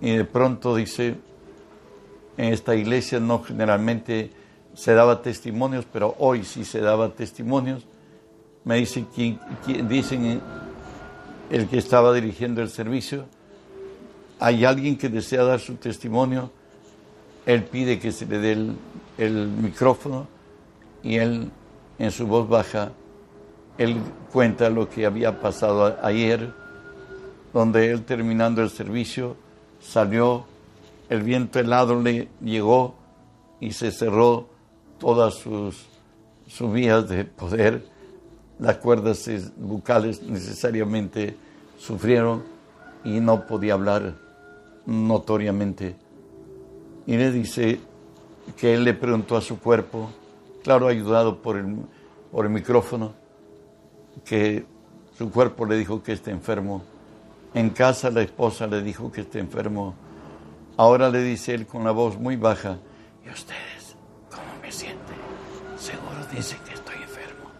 y 0.00 0.16
de 0.16 0.24
pronto 0.24 0.74
dice, 0.74 1.16
en 2.36 2.52
esta 2.52 2.74
iglesia 2.74 3.20
no 3.20 3.42
generalmente 3.42 4.30
se 4.74 4.94
daba 4.94 5.22
testimonios, 5.22 5.84
pero 5.92 6.14
hoy 6.18 6.44
sí 6.44 6.64
se 6.64 6.80
daba 6.80 7.10
testimonios. 7.10 7.84
Me 8.64 8.76
dice, 8.76 9.04
¿quién, 9.14 9.38
dicen 9.88 10.40
el 11.50 11.66
que 11.66 11.78
estaba 11.78 12.14
dirigiendo 12.14 12.62
el 12.62 12.70
servicio, 12.70 13.26
hay 14.38 14.64
alguien 14.64 14.96
que 14.96 15.08
desea 15.08 15.42
dar 15.44 15.60
su 15.60 15.74
testimonio, 15.74 16.50
él 17.44 17.64
pide 17.64 17.98
que 17.98 18.12
se 18.12 18.26
le 18.26 18.38
dé 18.38 18.52
el, 19.18 19.48
micrófono 19.48 20.28
y 21.02 21.16
él 21.16 21.50
en 21.98 22.10
su 22.10 22.26
voz 22.26 22.48
baja, 22.48 22.92
él 23.80 23.96
cuenta 24.30 24.68
lo 24.68 24.90
que 24.90 25.06
había 25.06 25.40
pasado 25.40 25.96
ayer, 26.02 26.52
donde 27.54 27.90
él 27.90 28.04
terminando 28.04 28.60
el 28.60 28.68
servicio 28.68 29.36
salió, 29.80 30.44
el 31.08 31.22
viento 31.22 31.58
helado 31.58 31.98
le 31.98 32.28
llegó 32.42 32.94
y 33.58 33.72
se 33.72 33.90
cerró 33.90 34.48
todas 34.98 35.36
sus, 35.36 35.86
sus 36.46 36.70
vías 36.70 37.08
de 37.08 37.24
poder, 37.24 37.82
las 38.58 38.76
cuerdas 38.76 39.26
bucales 39.56 40.22
necesariamente 40.24 41.34
sufrieron 41.78 42.42
y 43.02 43.18
no 43.18 43.46
podía 43.46 43.72
hablar 43.72 44.14
notoriamente. 44.84 45.96
Y 47.06 47.16
le 47.16 47.32
dice 47.32 47.80
que 48.58 48.74
él 48.74 48.84
le 48.84 48.92
preguntó 48.92 49.38
a 49.38 49.40
su 49.40 49.58
cuerpo, 49.58 50.10
claro, 50.62 50.86
ayudado 50.86 51.40
por 51.40 51.56
el, 51.56 51.76
por 52.30 52.44
el 52.44 52.52
micrófono, 52.52 53.19
que 54.24 54.64
su 55.16 55.30
cuerpo 55.30 55.66
le 55.66 55.76
dijo 55.76 56.02
que 56.02 56.12
está 56.12 56.30
enfermo. 56.30 56.82
En 57.54 57.70
casa 57.70 58.10
la 58.10 58.22
esposa 58.22 58.66
le 58.66 58.82
dijo 58.82 59.10
que 59.10 59.22
está 59.22 59.38
enfermo. 59.38 59.94
Ahora 60.76 61.10
le 61.10 61.22
dice 61.22 61.54
él 61.54 61.66
con 61.66 61.84
la 61.84 61.90
voz 61.90 62.18
muy 62.18 62.36
baja, 62.36 62.78
¿y 63.24 63.30
ustedes 63.30 63.96
cómo 64.30 64.46
me 64.62 64.72
sienten? 64.72 65.16
Seguro 65.76 66.26
dicen 66.32 66.58
que 66.66 66.74
estoy 66.74 66.96
enfermo. 66.96 67.50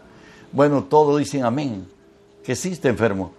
Bueno, 0.51 0.83
todos 0.85 1.19
dicen 1.19 1.43
amén, 1.43 1.87
que 2.43 2.55
sí 2.55 2.69
está 2.69 2.89
enfermo. 2.89 3.33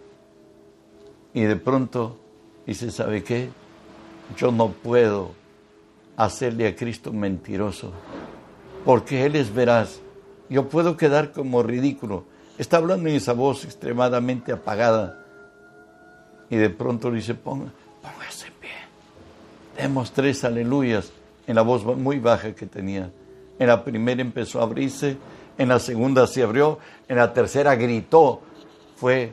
Y 1.34 1.42
de 1.42 1.56
pronto 1.56 2.18
dice, 2.66 2.90
¿sabe 2.90 3.24
qué? 3.24 3.50
yo 4.36 4.52
no 4.52 4.68
puedo 4.68 5.32
hacerle 6.16 6.66
a 6.66 6.76
Cristo 6.76 7.12
mentiroso, 7.12 7.92
porque 8.84 9.24
Él 9.24 9.36
es 9.36 9.52
veraz. 9.52 10.00
Yo 10.48 10.68
puedo 10.68 10.96
quedar 10.96 11.32
como 11.32 11.62
ridículo. 11.62 12.24
Está 12.58 12.76
hablando 12.76 13.08
en 13.08 13.16
esa 13.16 13.32
voz 13.32 13.64
extremadamente 13.64 14.52
apagada. 14.52 15.18
Y 16.50 16.56
de 16.56 16.70
pronto 16.70 17.10
le 17.10 17.16
dice, 17.16 17.34
póngase 17.34 18.46
en 18.46 18.52
pie. 18.60 18.70
Demos 19.76 20.12
tres 20.12 20.44
aleluyas 20.44 21.12
en 21.46 21.56
la 21.56 21.62
voz 21.62 21.84
muy 21.84 22.18
baja 22.18 22.54
que 22.54 22.66
tenía. 22.66 23.10
En 23.58 23.66
la 23.68 23.82
primera 23.84 24.20
empezó 24.20 24.60
a 24.60 24.64
abrirse, 24.64 25.16
en 25.56 25.68
la 25.68 25.78
segunda 25.78 26.26
se 26.26 26.42
abrió, 26.42 26.78
en 27.08 27.16
la 27.16 27.32
tercera 27.32 27.74
gritó. 27.74 28.42
Fue 28.96 29.32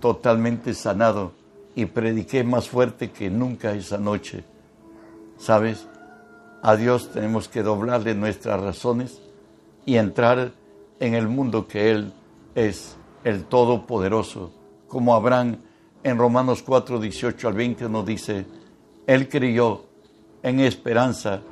totalmente 0.00 0.72
sanado 0.72 1.32
y 1.74 1.86
prediqué 1.86 2.44
más 2.44 2.68
fuerte 2.68 3.10
que 3.10 3.28
nunca 3.28 3.72
esa 3.72 3.98
noche. 3.98 4.44
¿Sabes? 5.38 5.86
A 6.62 6.76
Dios 6.76 7.10
tenemos 7.12 7.48
que 7.48 7.62
doblarle 7.62 8.14
nuestras 8.14 8.60
razones 8.60 9.20
y 9.84 9.96
entrar 9.96 10.52
en 11.00 11.14
el 11.14 11.28
mundo 11.28 11.66
que 11.66 11.90
Él 11.90 12.12
es, 12.56 12.96
el 13.22 13.44
Todopoderoso. 13.44 14.50
Como 14.88 15.14
Abraham 15.14 15.58
en 16.02 16.18
Romanos 16.18 16.62
4, 16.62 16.98
18 16.98 17.48
al 17.48 17.54
20 17.54 17.88
nos 17.88 18.04
dice, 18.04 18.46
Él 19.06 19.28
creyó 19.28 19.84
en 20.42 20.60
esperanza, 20.60 21.42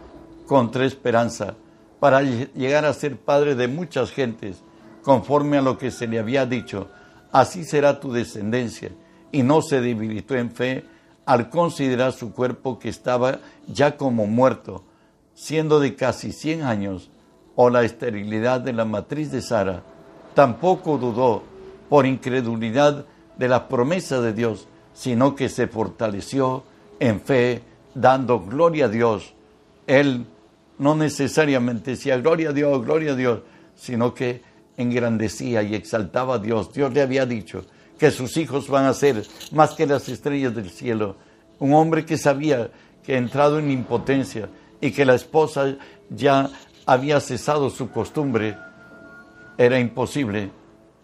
contra 0.46 0.84
esperanza, 0.84 1.54
para 2.00 2.22
llegar 2.22 2.84
a 2.84 2.92
ser 2.92 3.16
padre 3.16 3.54
de 3.54 3.68
muchas 3.68 4.10
gentes, 4.10 4.62
conforme 5.02 5.58
a 5.58 5.62
lo 5.62 5.78
que 5.78 5.90
se 5.90 6.06
le 6.06 6.18
había 6.18 6.46
dicho, 6.46 6.88
así 7.32 7.64
será 7.64 8.00
tu 8.00 8.12
descendencia. 8.12 8.90
Y 9.30 9.42
no 9.42 9.62
se 9.62 9.80
debilitó 9.80 10.36
en 10.36 10.50
fe 10.50 10.84
al 11.26 11.50
considerar 11.50 12.12
su 12.12 12.32
cuerpo 12.32 12.78
que 12.78 12.88
estaba 12.88 13.40
ya 13.66 13.96
como 13.96 14.26
muerto, 14.26 14.84
siendo 15.34 15.80
de 15.80 15.96
casi 15.96 16.32
100 16.32 16.62
años, 16.62 17.10
o 17.56 17.70
la 17.70 17.82
esterilidad 17.82 18.60
de 18.60 18.72
la 18.72 18.84
matriz 18.84 19.30
de 19.30 19.42
Sara. 19.42 19.82
Tampoco 20.34 20.98
dudó 20.98 21.42
por 21.88 22.06
incredulidad 22.06 23.06
de 23.36 23.48
la 23.48 23.68
promesa 23.68 24.20
de 24.20 24.32
Dios, 24.32 24.66
sino 24.92 25.34
que 25.34 25.48
se 25.48 25.66
fortaleció 25.66 26.64
en 27.00 27.20
fe, 27.20 27.62
dando 27.94 28.40
gloria 28.40 28.86
a 28.86 28.88
Dios. 28.88 29.34
Él 29.86 30.26
no 30.78 30.94
necesariamente 30.94 31.92
decía 31.92 32.16
gloria 32.18 32.50
a 32.50 32.52
Dios, 32.52 32.84
gloria 32.84 33.12
a 33.12 33.16
Dios, 33.16 33.40
sino 33.76 34.14
que 34.14 34.42
engrandecía 34.76 35.62
y 35.62 35.74
exaltaba 35.74 36.34
a 36.34 36.38
Dios. 36.38 36.72
Dios 36.72 36.92
le 36.92 37.02
había 37.02 37.26
dicho 37.26 37.64
que 37.98 38.10
sus 38.10 38.36
hijos 38.36 38.68
van 38.68 38.86
a 38.86 38.94
ser 38.94 39.24
más 39.52 39.74
que 39.74 39.86
las 39.86 40.08
estrellas 40.08 40.54
del 40.54 40.70
cielo. 40.70 41.16
Un 41.58 41.74
hombre 41.74 42.04
que 42.04 42.18
sabía 42.18 42.70
que 43.04 43.16
entrado 43.16 43.58
en 43.58 43.70
impotencia 43.70 44.48
y 44.80 44.90
que 44.90 45.04
la 45.04 45.14
esposa 45.14 45.76
ya 46.10 46.50
había 46.86 47.20
cesado 47.20 47.70
su 47.70 47.90
costumbre, 47.90 48.56
era 49.58 49.78
imposible 49.78 50.50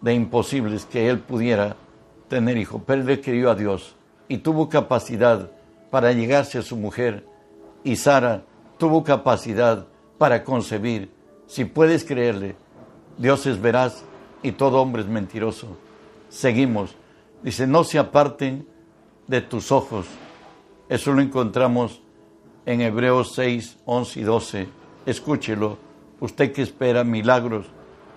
de 0.01 0.15
imposibles 0.15 0.87
que 0.87 1.09
él 1.09 1.19
pudiera 1.19 1.77
tener 2.29 2.57
hijo, 2.57 2.83
pero 2.87 3.09
él 3.09 3.21
creyó 3.21 3.51
a 3.51 3.55
Dios 3.55 3.97
y 4.29 4.39
tuvo 4.39 4.69
capacidad 4.69 5.51
para 5.91 6.13
llegarse 6.13 6.59
a 6.59 6.63
su 6.63 6.77
mujer 6.77 7.27
y 7.85 7.97
Sara 7.97 8.45
tuvo 8.79 9.05
capacidad 9.05 9.87
para 10.19 10.45
concebir. 10.45 11.11
Si 11.47 11.65
puedes 11.65 12.05
creerle, 12.05 12.57
Dios 13.19 13.47
es 13.47 13.61
veraz 13.61 14.05
y 14.43 14.53
todo 14.53 14.81
hombre 14.81 15.03
es 15.03 15.09
mentiroso. 15.09 15.77
Seguimos. 16.29 16.95
Dice, 17.43 17.67
no 17.67 17.85
se 17.85 17.99
aparten 17.99 18.67
de 19.27 19.41
tus 19.41 19.73
ojos. 19.73 20.07
Eso 20.89 21.13
lo 21.13 21.23
encontramos 21.23 22.03
en 22.67 22.81
Hebreos 22.81 23.33
6, 23.35 23.79
11 23.85 24.21
y 24.21 24.23
12. 24.23 24.69
Escúchelo. 25.07 25.79
Usted 26.21 26.53
que 26.53 26.63
espera 26.63 27.03
milagros, 27.03 27.67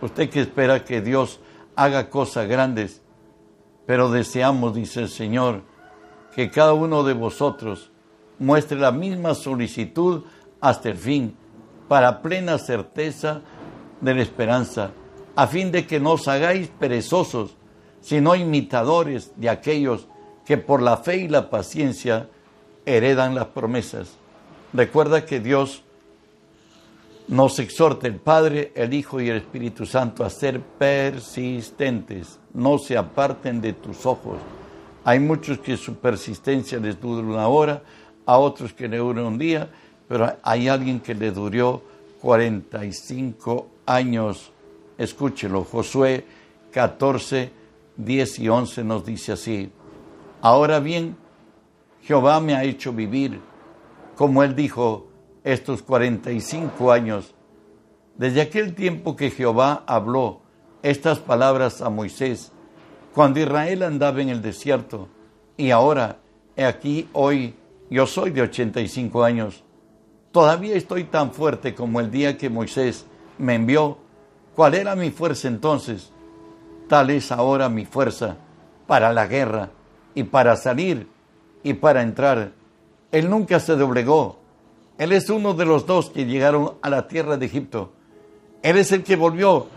usted 0.03 0.29
que 0.29 0.41
espera 0.41 0.83
que 0.83 1.01
Dios 1.01 1.39
haga 1.75 2.09
cosas 2.09 2.47
grandes, 2.47 3.01
pero 3.85 4.11
deseamos, 4.11 4.73
dice 4.73 5.01
el 5.01 5.09
Señor, 5.09 5.61
que 6.35 6.49
cada 6.49 6.73
uno 6.73 7.03
de 7.03 7.13
vosotros 7.13 7.91
muestre 8.37 8.77
la 8.77 8.91
misma 8.91 9.33
solicitud 9.33 10.23
hasta 10.59 10.89
el 10.89 10.97
fin, 10.97 11.37
para 11.87 12.21
plena 12.21 12.57
certeza 12.57 13.41
de 14.01 14.15
la 14.15 14.21
esperanza, 14.21 14.91
a 15.35 15.47
fin 15.47 15.71
de 15.71 15.87
que 15.87 15.99
no 15.99 16.11
os 16.11 16.27
hagáis 16.27 16.67
perezosos, 16.67 17.55
sino 18.01 18.35
imitadores 18.35 19.31
de 19.37 19.49
aquellos 19.49 20.07
que 20.45 20.57
por 20.57 20.81
la 20.81 20.97
fe 20.97 21.17
y 21.17 21.27
la 21.29 21.49
paciencia 21.49 22.29
heredan 22.85 23.35
las 23.35 23.47
promesas. 23.47 24.17
Recuerda 24.73 25.25
que 25.25 25.39
Dios 25.39 25.83
nos 27.27 27.59
exhorta 27.59 28.07
el 28.07 28.15
Padre, 28.15 28.71
el 28.75 28.93
Hijo 28.93 29.21
y 29.21 29.29
el 29.29 29.37
Espíritu 29.37 29.85
Santo 29.85 30.23
a 30.23 30.29
ser 30.29 30.59
persistentes. 30.59 32.39
No 32.53 32.77
se 32.77 32.97
aparten 32.97 33.61
de 33.61 33.73
tus 33.73 34.05
ojos. 34.05 34.37
Hay 35.03 35.19
muchos 35.19 35.59
que 35.59 35.77
su 35.77 35.95
persistencia 35.95 36.79
les 36.79 36.99
dura 36.99 37.25
una 37.25 37.47
hora, 37.47 37.83
a 38.25 38.37
otros 38.37 38.73
que 38.73 38.87
le 38.87 38.97
dura 38.97 39.23
un 39.23 39.37
día, 39.37 39.69
pero 40.07 40.33
hay 40.43 40.67
alguien 40.67 40.99
que 40.99 41.13
le 41.13 41.31
duró 41.31 41.81
45 42.21 43.67
años. 43.85 44.51
Escúchelo, 44.97 45.63
Josué 45.63 46.25
14, 46.71 47.51
10 47.97 48.39
y 48.39 48.49
11 48.49 48.83
nos 48.83 49.05
dice 49.05 49.33
así. 49.33 49.71
Ahora 50.41 50.79
bien, 50.79 51.15
Jehová 52.01 52.39
me 52.39 52.55
ha 52.55 52.63
hecho 52.63 52.91
vivir, 52.91 53.39
como 54.15 54.43
él 54.43 54.55
dijo, 54.55 55.07
estos 55.43 55.81
45 55.81 56.91
años, 56.91 57.33
desde 58.17 58.41
aquel 58.41 58.75
tiempo 58.75 59.15
que 59.15 59.31
Jehová 59.31 59.83
habló 59.87 60.41
estas 60.81 61.19
palabras 61.19 61.81
a 61.81 61.89
Moisés, 61.89 62.51
cuando 63.13 63.39
Israel 63.39 63.83
andaba 63.83 64.21
en 64.21 64.29
el 64.29 64.41
desierto, 64.41 65.07
y 65.57 65.71
ahora, 65.71 66.19
he 66.55 66.65
aquí 66.65 67.09
hoy, 67.13 67.55
yo 67.89 68.07
soy 68.07 68.31
de 68.31 68.41
85 68.41 69.23
años, 69.23 69.63
todavía 70.31 70.75
estoy 70.75 71.03
tan 71.05 71.31
fuerte 71.31 71.75
como 71.75 71.99
el 71.99 72.09
día 72.09 72.37
que 72.37 72.49
Moisés 72.49 73.05
me 73.37 73.55
envió. 73.55 73.97
¿Cuál 74.55 74.75
era 74.75 74.95
mi 74.95 75.11
fuerza 75.11 75.47
entonces? 75.47 76.11
Tal 76.87 77.09
es 77.09 77.31
ahora 77.31 77.69
mi 77.69 77.85
fuerza 77.85 78.37
para 78.87 79.13
la 79.13 79.27
guerra 79.27 79.69
y 80.15 80.23
para 80.23 80.55
salir 80.55 81.07
y 81.63 81.73
para 81.73 82.01
entrar. 82.01 82.51
Él 83.11 83.29
nunca 83.29 83.59
se 83.59 83.75
doblegó, 83.75 84.39
él 84.97 85.11
es 85.11 85.29
uno 85.29 85.53
de 85.53 85.65
los 85.65 85.85
dos 85.85 86.09
que 86.09 86.25
llegaron 86.25 86.73
a 86.81 86.89
la 86.89 87.07
tierra 87.07 87.37
de 87.37 87.45
Egipto. 87.45 87.91
Él 88.61 88.77
es 88.77 88.91
el 88.91 89.03
que 89.03 89.15
volvió 89.15 89.67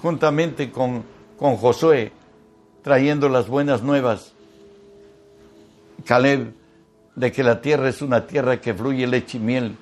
juntamente 0.00 0.70
con, 0.70 1.04
con 1.38 1.56
Josué, 1.56 2.12
trayendo 2.82 3.28
las 3.28 3.48
buenas 3.48 3.82
nuevas. 3.82 4.32
Caleb, 6.04 6.54
de 7.14 7.30
que 7.30 7.42
la 7.42 7.60
tierra 7.60 7.88
es 7.88 8.02
una 8.02 8.26
tierra 8.26 8.60
que 8.60 8.74
fluye 8.74 9.06
leche 9.06 9.38
y 9.38 9.40
miel. 9.40 9.76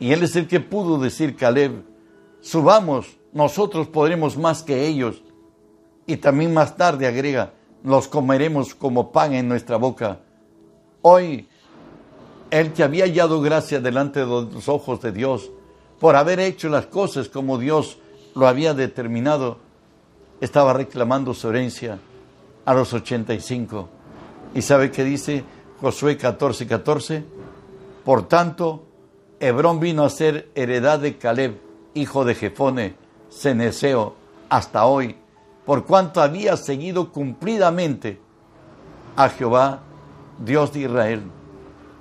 Y 0.00 0.12
él 0.12 0.22
es 0.22 0.36
el 0.36 0.46
que 0.46 0.60
pudo 0.60 0.98
decir, 0.98 1.36
Caleb, 1.36 1.82
subamos, 2.40 3.18
nosotros 3.32 3.88
podremos 3.88 4.36
más 4.36 4.62
que 4.62 4.86
ellos. 4.86 5.22
Y 6.06 6.16
también 6.16 6.52
más 6.52 6.76
tarde 6.76 7.06
agrega, 7.06 7.52
los 7.84 8.08
comeremos 8.08 8.74
como 8.74 9.12
pan 9.12 9.34
en 9.34 9.48
nuestra 9.48 9.76
boca. 9.76 10.20
Hoy 11.02 11.48
el 12.50 12.72
que 12.72 12.82
había 12.82 13.04
hallado 13.04 13.40
gracia 13.40 13.80
delante 13.80 14.20
de 14.20 14.26
los 14.26 14.68
ojos 14.68 15.00
de 15.00 15.12
Dios 15.12 15.50
por 16.00 16.16
haber 16.16 16.40
hecho 16.40 16.68
las 16.68 16.86
cosas 16.86 17.28
como 17.28 17.58
Dios 17.58 17.98
lo 18.34 18.46
había 18.46 18.72
determinado, 18.74 19.58
estaba 20.40 20.72
reclamando 20.72 21.34
su 21.34 21.48
herencia 21.48 21.98
a 22.64 22.74
los 22.74 22.92
85. 22.92 23.88
¿Y 24.54 24.62
sabe 24.62 24.90
qué 24.90 25.04
dice 25.04 25.44
Josué 25.80 26.16
14, 26.16 26.66
14? 26.66 27.24
Por 28.04 28.28
tanto, 28.28 28.84
Hebrón 29.40 29.80
vino 29.80 30.04
a 30.04 30.10
ser 30.10 30.50
heredad 30.54 31.00
de 31.00 31.18
Caleb, 31.18 31.60
hijo 31.94 32.24
de 32.24 32.34
Jefone, 32.34 32.94
Ceneseo, 33.30 34.14
hasta 34.48 34.86
hoy, 34.86 35.16
por 35.66 35.84
cuanto 35.84 36.22
había 36.22 36.56
seguido 36.56 37.12
cumplidamente 37.12 38.20
a 39.16 39.28
Jehová, 39.28 39.80
Dios 40.38 40.72
de 40.72 40.80
Israel. 40.80 41.22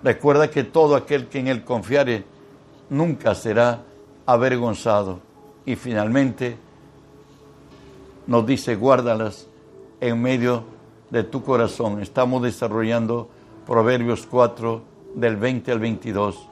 Recuerda 0.03 0.49
que 0.49 0.63
todo 0.63 0.95
aquel 0.95 1.27
que 1.27 1.39
en 1.39 1.47
él 1.47 1.63
confiare 1.63 2.23
nunca 2.89 3.33
será 3.35 3.83
avergonzado. 4.25 5.19
Y 5.65 5.75
finalmente 5.75 6.57
nos 8.27 8.45
dice, 8.45 8.75
guárdalas 8.75 9.47
en 9.99 10.21
medio 10.21 10.63
de 11.09 11.23
tu 11.23 11.43
corazón. 11.43 12.01
Estamos 12.01 12.43
desarrollando 12.43 13.29
Proverbios 13.65 14.25
4 14.27 14.81
del 15.15 15.35
20 15.35 15.71
al 15.71 15.79
22. 15.79 16.47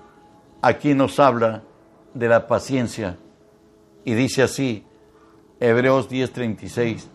Aquí 0.61 0.93
nos 0.93 1.19
habla 1.19 1.63
de 2.13 2.27
la 2.27 2.47
paciencia 2.47 3.17
y 4.03 4.13
dice 4.13 4.43
así, 4.43 4.83
Hebreos 5.59 6.09
10:36, 6.09 7.05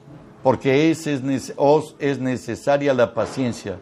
porque 0.42 0.90
es, 0.90 1.06
es 1.06 2.20
necesaria 2.20 2.94
la 2.94 3.12
paciencia 3.14 3.78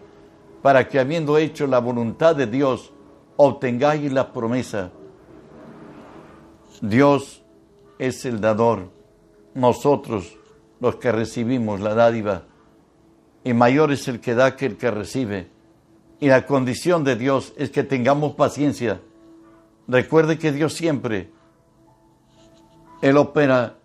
para 0.62 0.88
que 0.88 0.98
habiendo 0.98 1.38
hecho 1.38 1.66
la 1.66 1.78
voluntad 1.78 2.36
de 2.36 2.46
Dios, 2.46 2.92
obtengáis 3.36 4.12
la 4.12 4.32
promesa. 4.32 4.90
Dios 6.80 7.42
es 7.98 8.24
el 8.24 8.40
dador, 8.40 8.90
nosotros 9.54 10.36
los 10.80 10.96
que 10.96 11.12
recibimos 11.12 11.80
la 11.80 11.94
dádiva, 11.94 12.44
y 13.44 13.52
mayor 13.52 13.92
es 13.92 14.08
el 14.08 14.20
que 14.20 14.34
da 14.34 14.56
que 14.56 14.66
el 14.66 14.76
que 14.76 14.90
recibe. 14.90 15.48
Y 16.20 16.28
la 16.28 16.46
condición 16.46 17.04
de 17.04 17.16
Dios 17.16 17.52
es 17.56 17.70
que 17.70 17.84
tengamos 17.84 18.34
paciencia 18.34 19.00
Recuerde 19.88 20.38
que 20.38 20.52
Dios 20.52 20.74
siempre, 20.74 21.30
Él 23.00 23.16
opera, 23.16 23.78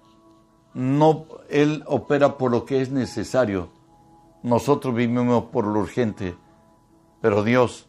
no, 0.73 1.25
Él 1.49 1.81
opera 1.87 2.37
por 2.37 2.51
lo 2.51 2.65
que 2.65 2.81
es 2.81 2.91
necesario. 2.91 3.69
Nosotros 4.43 4.93
vivimos 4.93 5.45
por 5.45 5.65
lo 5.65 5.79
urgente, 5.79 6.35
pero 7.23 7.41
Dios 7.41 7.87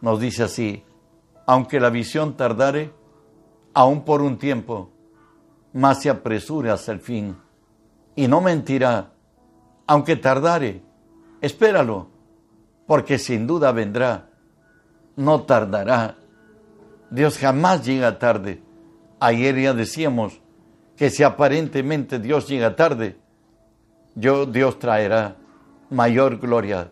nos 0.00 0.18
dice 0.18 0.44
así, 0.44 0.82
aunque 1.44 1.78
la 1.78 1.90
visión 1.90 2.38
tardare, 2.38 2.90
aún 3.74 4.02
por 4.02 4.22
un 4.22 4.38
tiempo, 4.38 4.88
más 5.74 6.00
se 6.00 6.08
apresure 6.08 6.70
hasta 6.70 6.90
el 6.92 7.00
fin. 7.00 7.36
Y 8.14 8.28
no 8.28 8.40
mentirá, 8.40 9.12
aunque 9.86 10.16
tardare, 10.16 10.80
espéralo, 11.42 12.08
porque 12.86 13.18
sin 13.18 13.46
duda 13.46 13.72
vendrá, 13.72 14.30
no 15.16 15.42
tardará. 15.42 16.16
Dios 17.10 17.36
jamás 17.36 17.84
llega 17.84 18.18
tarde. 18.18 18.62
Ayer 19.20 19.54
ya 19.60 19.74
decíamos 19.74 20.40
que 20.96 21.10
si 21.10 21.22
aparentemente 21.22 22.18
Dios 22.20 22.48
llega 22.48 22.74
tarde, 22.74 23.18
yo, 24.14 24.46
Dios 24.46 24.78
traerá 24.78 25.36
mayor 25.90 26.38
gloria. 26.38 26.90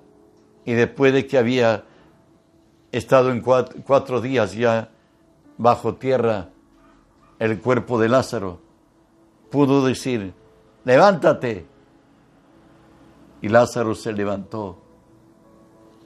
Y 0.65 0.73
después 0.73 1.13
de 1.13 1.27
que 1.27 1.39
había 1.39 1.85
estado 2.93 3.31
en 3.31 3.41
cuatro, 3.41 4.21
días 4.21 4.55
ya 4.55 4.91
bajo 5.59 5.97
tierra 5.97 6.51
el 7.39 7.61
cuerpo 7.61 7.99
de 7.99 8.09
Lázaro, 8.09 8.61
pudo 9.51 9.85
decir, 9.85 10.33
levántate. 10.85 11.67
Y 13.43 13.49
Lázaro 13.49 13.95
se 13.95 14.13
levantó 14.13 14.81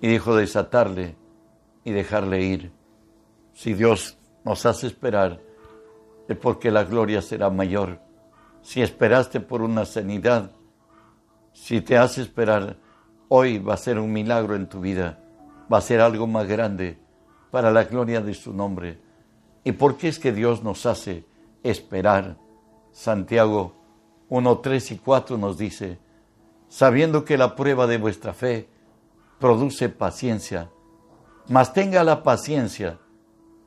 y 0.01 0.09
dijo 0.09 0.35
desatarle 0.35 1.17
y 1.85 1.93
dejarle 1.93 2.43
ir. 2.43 2.73
Si 3.53 3.75
Dios 3.75 4.17
nos 4.45 4.67
hace 4.67 4.89
esperar, 4.89 5.41
es 6.27 6.37
porque 6.37 6.71
la 6.71 6.85
gloria 6.85 7.23
será 7.23 7.49
mayor. 7.51 8.01
Si 8.63 8.83
esperaste 8.83 9.41
por 9.41 9.63
una 9.63 9.85
sanidad, 9.85 10.51
si 11.53 11.81
te 11.81 11.97
hace 11.97 12.23
esperar, 12.23 12.77
hoy 13.29 13.59
va 13.59 13.75
a 13.75 13.79
ser 13.79 13.99
un 13.99 14.13
milagro 14.13 14.55
en 14.55 14.69
tu 14.69 14.81
vida, 14.81 15.19
va 15.73 15.79
a 15.79 15.83
ser 15.83 16.01
algo 16.01 16.27
más 16.27 16.47
grande 16.47 16.99
para 17.51 17.71
la 17.71 17.85
gloria 17.85 18.21
de 18.21 18.35
su 18.35 18.53
nombre. 18.53 19.01
¿Y 19.65 19.73
por 19.73 19.97
qué 19.97 20.09
es 20.09 20.19
que 20.19 20.33
Dios 20.33 20.63
nos 20.63 20.87
hace 20.87 21.25
esperar? 21.63 22.37
Santiago 22.93 23.75
1, 24.29 24.59
3 24.59 24.93
y 24.93 24.99
4 24.99 25.39
nos 25.39 25.59
dice, 25.59 25.99
sabiendo 26.69 27.25
que 27.25 27.39
la 27.39 27.55
prueba 27.55 27.87
de 27.87 27.99
vuestra 27.99 28.33
fe 28.33 28.69
produce 29.39 29.89
paciencia, 29.89 30.71
mas 31.49 31.73
tenga 31.73 32.05
la 32.05 32.23
paciencia 32.23 32.99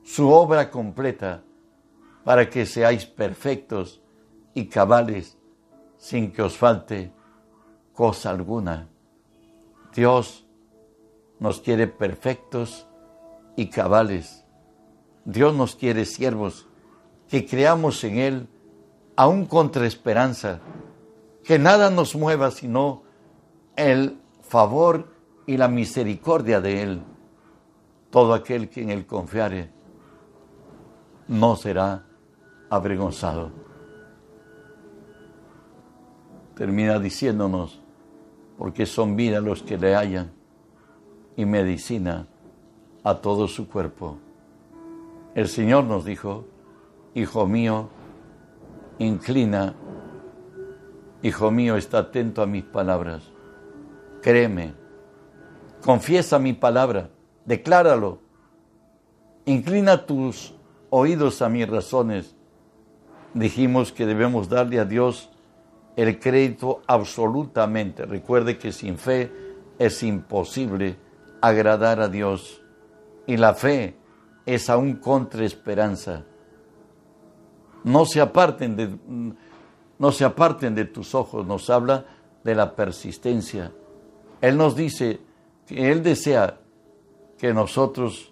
su 0.03 0.29
obra 0.29 0.69
completa 0.69 1.43
para 2.23 2.49
que 2.49 2.65
seáis 2.65 3.05
perfectos 3.05 4.01
y 4.53 4.65
cabales 4.65 5.37
sin 5.97 6.31
que 6.31 6.41
os 6.41 6.57
falte 6.57 7.11
cosa 7.93 8.31
alguna. 8.31 8.90
Dios 9.93 10.45
nos 11.39 11.59
quiere 11.59 11.87
perfectos 11.87 12.87
y 13.55 13.69
cabales. 13.69 14.45
Dios 15.25 15.53
nos 15.55 15.75
quiere 15.75 16.05
siervos 16.05 16.67
que 17.27 17.45
creamos 17.45 18.03
en 18.03 18.17
Él 18.17 18.47
aún 19.15 19.45
contra 19.45 19.85
esperanza, 19.85 20.59
que 21.43 21.59
nada 21.59 21.89
nos 21.89 22.15
mueva 22.15 22.51
sino 22.51 23.03
el 23.75 24.19
favor 24.41 25.07
y 25.45 25.57
la 25.57 25.67
misericordia 25.67 26.61
de 26.61 26.83
Él. 26.83 27.03
Todo 28.09 28.33
aquel 28.33 28.69
que 28.69 28.81
en 28.81 28.89
Él 28.89 29.05
confiare 29.05 29.71
no 31.27 31.55
será 31.55 32.05
avergonzado. 32.69 33.51
Termina 36.55 36.99
diciéndonos, 36.99 37.80
porque 38.61 38.85
son 38.85 39.15
vida 39.15 39.41
los 39.41 39.63
que 39.63 39.75
le 39.75 39.95
hallan 39.95 40.29
y 41.35 41.45
medicina 41.45 42.27
a 43.03 43.15
todo 43.15 43.47
su 43.47 43.67
cuerpo. 43.67 44.19
El 45.33 45.47
Señor 45.47 45.85
nos 45.85 46.05
dijo, 46.05 46.45
Hijo 47.15 47.47
mío, 47.47 47.89
inclina, 48.99 49.73
Hijo 51.23 51.49
mío, 51.49 51.75
está 51.75 51.97
atento 51.97 52.43
a 52.43 52.45
mis 52.45 52.63
palabras, 52.63 53.23
créeme, 54.21 54.75
confiesa 55.83 56.37
mi 56.37 56.53
palabra, 56.53 57.09
decláralo, 57.45 58.19
inclina 59.45 60.05
tus 60.05 60.53
oídos 60.91 61.41
a 61.41 61.49
mis 61.49 61.67
razones. 61.67 62.35
Dijimos 63.33 63.91
que 63.91 64.05
debemos 64.05 64.49
darle 64.49 64.79
a 64.79 64.85
Dios 64.85 65.31
el 65.95 66.19
crédito 66.19 66.81
absolutamente. 66.87 68.05
Recuerde 68.05 68.57
que 68.57 68.71
sin 68.71 68.97
fe 68.97 69.31
es 69.77 70.03
imposible 70.03 70.97
agradar 71.41 71.99
a 71.99 72.07
Dios. 72.07 72.61
Y 73.27 73.37
la 73.37 73.53
fe 73.53 73.95
es 74.45 74.69
aún 74.69 74.95
contra 74.95 75.45
esperanza. 75.45 76.23
No 77.83 78.05
se 78.05 78.21
aparten 78.21 78.75
de, 78.75 78.95
no 79.97 80.11
se 80.11 80.25
aparten 80.25 80.75
de 80.75 80.85
tus 80.85 81.15
ojos, 81.15 81.45
nos 81.45 81.69
habla 81.69 82.05
de 82.43 82.55
la 82.55 82.75
persistencia. 82.75 83.71
Él 84.39 84.57
nos 84.57 84.75
dice 84.75 85.19
que 85.65 85.91
Él 85.91 86.03
desea 86.03 86.59
que 87.37 87.53
nosotros 87.53 88.31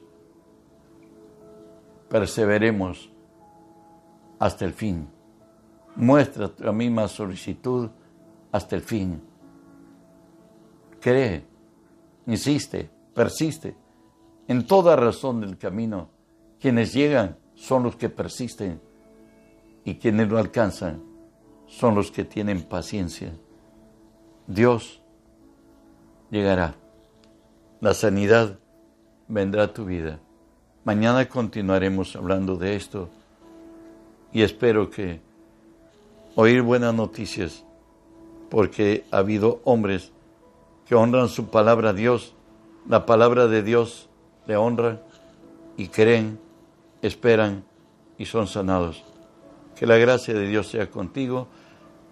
perseveremos 2.10 3.10
hasta 4.40 4.66
el 4.66 4.74
fin. 4.74 5.08
Muestra 6.00 6.50
la 6.60 6.72
misma 6.72 7.10
solicitud 7.10 7.90
hasta 8.54 8.76
el 8.78 8.82
fin. 8.82 9.22
Cree, 11.02 11.46
insiste, 12.26 12.90
persiste. 13.14 13.76
En 14.48 14.66
toda 14.66 14.96
razón 14.96 15.42
del 15.42 15.58
camino, 15.58 16.10
quienes 16.60 16.94
llegan 16.94 17.38
son 17.54 17.84
los 17.84 17.98
que 17.98 18.10
persisten 18.10 18.80
y 19.84 19.96
quienes 19.96 20.30
lo 20.30 20.38
alcanzan 20.38 21.04
son 21.68 21.96
los 21.96 22.12
que 22.12 22.24
tienen 22.24 22.64
paciencia. 22.64 23.34
Dios 24.48 25.02
llegará. 26.32 26.76
La 27.82 27.94
sanidad 27.94 28.58
vendrá 29.28 29.64
a 29.64 29.74
tu 29.74 29.84
vida. 29.84 30.20
Mañana 30.86 31.28
continuaremos 31.28 32.16
hablando 32.16 32.56
de 32.56 32.78
esto 32.78 33.10
y 34.32 34.42
espero 34.42 34.90
que 34.90 35.22
oír 36.42 36.62
buenas 36.62 36.94
noticias 36.94 37.66
porque 38.50 39.04
ha 39.12 39.18
habido 39.18 39.60
hombres 39.66 40.14
que 40.88 40.96
honran 40.96 41.28
su 41.28 41.50
palabra 41.50 41.90
a 41.90 41.94
Dios, 41.94 42.34
la 42.88 43.06
palabra 43.06 43.48
de 43.48 43.62
Dios 43.62 44.08
le 44.48 44.56
honran 44.56 45.02
y 45.76 45.90
creen, 45.90 46.40
esperan 47.02 47.66
y 48.18 48.24
son 48.24 48.48
sanados. 48.48 49.04
Que 49.76 49.86
la 49.86 49.98
gracia 49.98 50.34
de 50.34 50.48
Dios 50.48 50.70
sea 50.70 50.90
contigo. 50.90 51.50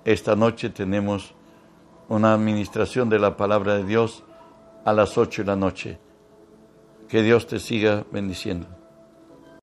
Esta 0.04 0.36
noche 0.36 0.72
tenemos 0.72 1.34
una 2.10 2.34
administración 2.34 3.08
de 3.08 3.20
la 3.20 3.38
palabra 3.38 3.78
de 3.78 3.86
Dios 3.86 4.26
a 4.84 4.92
las 4.92 5.18
ocho 5.18 5.42
de 5.42 5.48
la 5.48 5.56
noche. 5.56 6.00
Que 7.08 7.24
Dios 7.24 7.48
te 7.48 7.60
siga 7.60 8.06
bendiciendo. 8.12 8.77